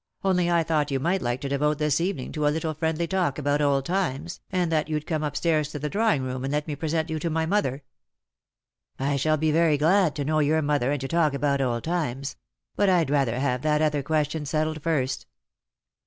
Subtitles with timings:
[0.23, 3.37] Only I thought you might like to devote this evening to a little friendly talk
[3.37, 6.67] about old times, and that you'd come up stairs to the drawing room and let
[6.67, 7.83] me present you to my mother.""
[9.09, 12.35] I shall be very glad to know your mother, and to talk about old times.
[12.75, 15.27] But I'd rather have that other question settled first."